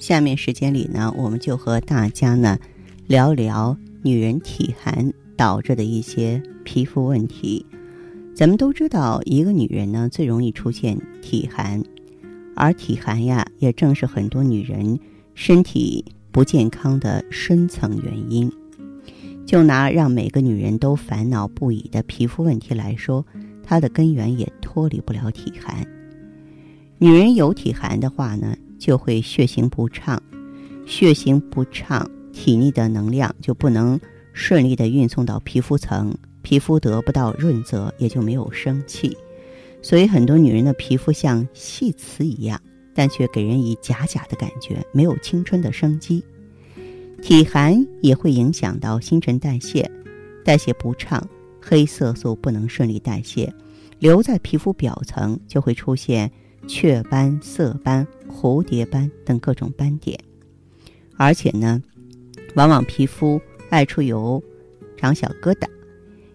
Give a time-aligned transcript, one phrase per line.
[0.00, 2.58] 下面时间里呢，我们就和大家呢
[3.06, 7.66] 聊聊女人体寒导致的一些皮肤问题。
[8.34, 11.84] 咱们都知道，一个女人呢最容易出现体寒，
[12.56, 14.98] 而体寒呀，也正是很多女人
[15.34, 18.50] 身体不健康的深层原因。
[19.44, 23.22] 就拿让每个女人都烦恼不已的皮肤问题来说，
[23.62, 25.86] 它的根源也脱离不了体寒。
[26.96, 30.20] 女人有体寒的话呢，就会血行不畅，
[30.86, 34.00] 血行不畅，体内的能量就不能
[34.32, 36.12] 顺利的运送到皮肤层。
[36.42, 39.14] 皮肤得不到润泽，也就没有生气，
[39.82, 42.58] 所以很多女人的皮肤像细瓷一样，
[42.94, 46.24] 但却给人以假假的感觉，没有青春的生机。
[47.20, 49.88] 体寒也会影响到新陈代谢，
[50.42, 51.22] 代谢不畅，
[51.60, 53.52] 黑色素不能顺利代谢，
[53.98, 56.32] 留在皮肤表层就会出现
[56.66, 60.18] 雀斑、色斑、蝴蝶斑等各种斑点，
[61.16, 61.82] 而且呢，
[62.54, 64.42] 往往皮肤爱出油，
[64.96, 65.66] 长小疙瘩。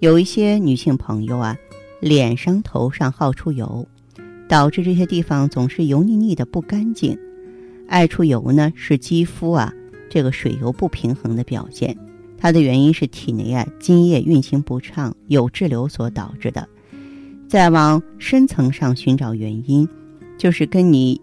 [0.00, 1.56] 有一些女性朋友啊，
[2.00, 3.86] 脸上、头上好出油，
[4.48, 7.18] 导致这些地方总是油腻腻的不干净。
[7.88, 9.72] 爱出油呢，是肌肤啊
[10.10, 11.96] 这个水油不平衡的表现。
[12.36, 16.68] 它的原因是体内啊津液运行不畅，有滞留所导致的。
[17.48, 19.88] 再往深层上寻找原因，
[20.38, 21.20] 就是跟你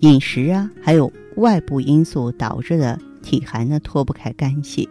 [0.00, 4.88] 饮食啊，还有外部因素导致的体寒呢脱不开干系。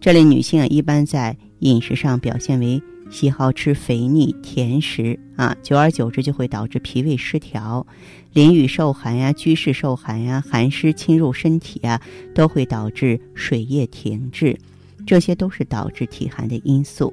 [0.00, 7.86] 这类女性啊，一般在饮食上表现为喜好吃肥腻甜食啊，久而久之就会导致脾胃失调，
[8.32, 12.00] 淋雨受寒呀，居室受寒呀，寒湿侵入身体啊，
[12.34, 14.58] 都会导致水液停滞，
[15.06, 17.12] 这些都是导致体寒的因素。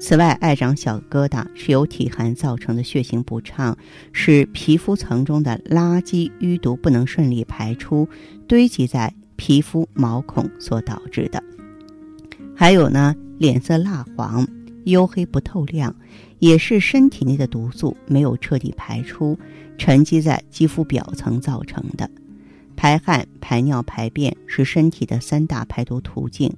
[0.00, 3.76] 此外，爱长小疙瘩是由体寒造成的血行不畅，
[4.12, 8.08] 使皮肤层中的垃圾淤毒不能顺利排出，
[8.48, 11.40] 堆积在皮肤毛孔所导致的。
[12.56, 13.14] 还有呢。
[13.38, 14.46] 脸色蜡黄、
[14.84, 15.96] 黝黑不透亮，
[16.40, 19.34] 也是身体内的毒素没有彻底排出，
[19.78, 22.10] 沉积在肌肤表层造成的。
[22.76, 26.54] 排汗、排尿、排便是身体的三大排毒途径。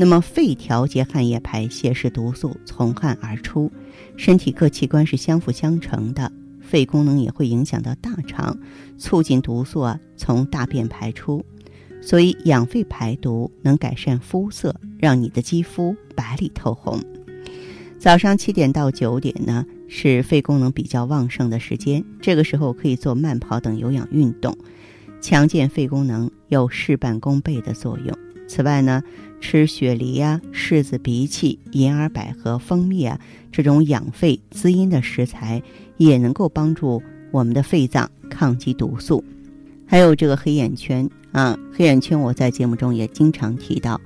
[0.00, 3.70] 那么，肺调节汗液排泄，使毒素从汗而出。
[4.16, 8.58] 身体各器官是相辅相成的，肺功能也会影响到大肠，
[8.96, 11.44] 促进毒素啊从大便排出。
[12.00, 16.98] 所以，养肺排毒能改善肤色，让你的肌肤白里透红。
[17.98, 24.56] 早上七点到九点呢，是肺功能比较旺盛的时间，这个时候可以做慢跑等有氧运动，
[25.20, 28.18] 强健肺功能有事半功倍的作用。
[28.50, 29.00] 此外呢，
[29.40, 33.16] 吃雪梨呀、柿子、荸荠、银耳、百合、蜂蜜啊
[33.52, 35.62] 这种养肺滋阴的食材，
[35.98, 37.00] 也能够帮助
[37.30, 39.22] 我们的肺脏抗击毒素。
[39.86, 41.08] 还有这个黑眼圈。
[41.30, 44.00] 啊，黑眼圈我在节目中也经常提到。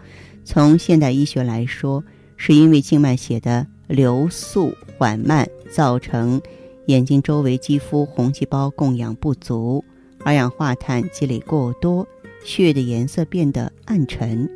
[0.44, 2.04] 从现代医学来说，
[2.36, 6.38] 是因为静脉血的流速缓慢，造成
[6.84, 9.82] 眼睛周围肌肤红细胞供氧不足，
[10.22, 12.06] 二氧化碳积累过多，
[12.44, 14.48] 血的颜色变得暗沉，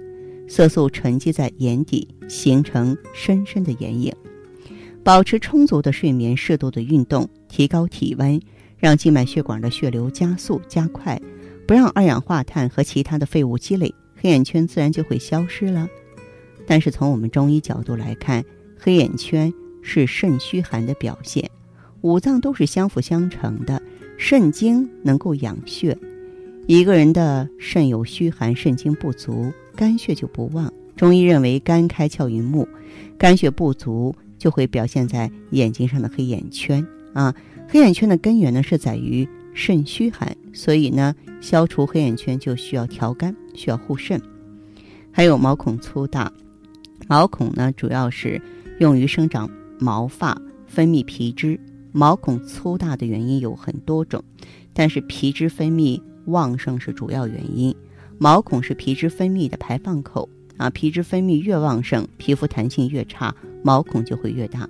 [0.46, 4.14] 色素沉积在眼底，形成深深的眼影。
[5.02, 8.38] 保持充足的睡眠，适度的运动，提高体温，
[8.76, 11.20] 让静脉血管的血流加速加快。
[11.66, 15.88] 不让二氧化碳和其他的废物积累，黑眼圈自然就会消失了。
[16.66, 18.44] 但是从我们中医角度来看，
[18.78, 21.50] 黑眼圈是肾虚寒的表现，
[22.02, 23.82] 五脏都是相辅相成的，
[24.18, 25.96] 肾经能够养血。
[26.68, 30.70] 一个人的肾有虚寒，肾精不足，肝血就不旺。
[30.94, 32.68] 中医认为，肝开窍于目，
[33.16, 37.34] 肝血不足就会表现在眼睛上的黑眼圈啊。
[37.68, 41.14] 黑眼圈的根源呢，是在于肾虚寒，所以呢。
[41.40, 44.20] 消除黑眼圈就需要调肝，需要护肾。
[45.10, 46.30] 还有毛孔粗大，
[47.06, 48.42] 毛孔呢主要是
[48.80, 49.48] 用于生长
[49.78, 50.36] 毛发、
[50.66, 51.58] 分泌皮脂。
[51.92, 54.22] 毛孔粗大的原因有很多种，
[54.74, 57.74] 但是皮脂分泌旺盛是主要原因。
[58.18, 64.68] 毛孔是皮脂分泌的排放口啊，皮脂分泌越旺盛，皮肤弹性越差，毛孔就会越大。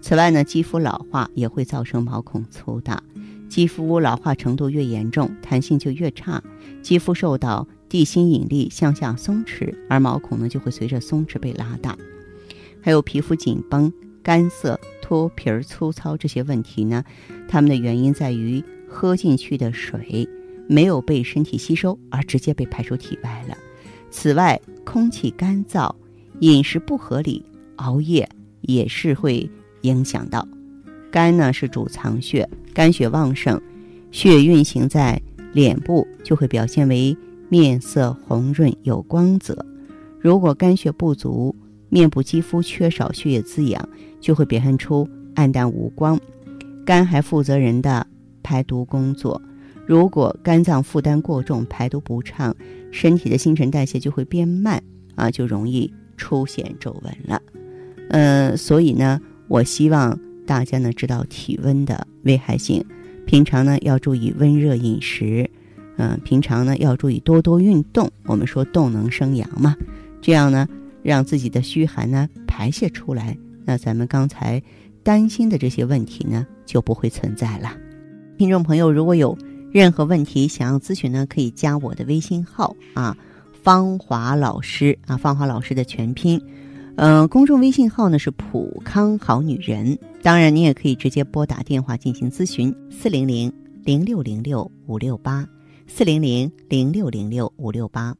[0.00, 3.02] 此外呢，肌肤老化也会造成毛孔粗大。
[3.48, 6.42] 肌肤老化程度越严重，弹性就越差，
[6.82, 11.96] 肌肤受到地心引力向下松弛，而毛孔呢就会随着松弛被拉大。
[12.80, 13.92] 还有皮肤紧绷、
[14.22, 17.04] 干涩、脱皮儿粗糙这些问题呢，
[17.46, 20.28] 它们的原因在于喝进去的水
[20.68, 23.56] 没有被身体吸收，而直接被排出体外了。
[24.10, 25.94] 此外，空气干燥、
[26.40, 27.44] 饮食不合理、
[27.76, 28.28] 熬夜
[28.62, 29.48] 也是会
[29.82, 30.46] 影响到。
[31.10, 33.60] 肝呢是主藏血，肝血旺盛，
[34.10, 35.20] 血运行在
[35.52, 37.16] 脸部就会表现为
[37.48, 39.64] 面色红润有光泽。
[40.20, 41.54] 如果肝血不足，
[41.88, 43.88] 面部肌肤缺少血液滋养，
[44.20, 46.18] 就会表现出暗淡无光。
[46.84, 48.06] 肝还负责人的
[48.42, 49.40] 排毒工作，
[49.86, 52.54] 如果肝脏负担过重，排毒不畅，
[52.90, 54.82] 身体的新陈代谢就会变慢
[55.14, 57.40] 啊，就容易出现皱纹了。
[58.10, 62.84] 呃，所以呢，我希望大家呢知道体温的危害性，
[63.26, 65.48] 平常呢要注意温热饮食，
[65.96, 68.10] 嗯，平常呢要注意多多运动。
[68.26, 69.76] 我们说动能生阳嘛，
[70.20, 70.68] 这样呢。
[71.02, 74.60] 让自己的虚寒呢排泄出来，那咱们刚才
[75.04, 77.72] 担心的这些问题呢就不会存在了。
[78.36, 79.38] 听众朋友，如果有
[79.76, 83.14] 任何问题想要咨询呢，可以加我的微信号啊，
[83.62, 86.40] 芳华老师啊，芳华老师的全拼，
[86.96, 89.98] 嗯，公众微信号呢是普康好女人。
[90.22, 93.52] 当然，你也可以直接拨打电话进行咨询，四零零
[93.84, 95.46] 零六零六五六八，
[95.86, 98.14] 四零零零六零六五六八。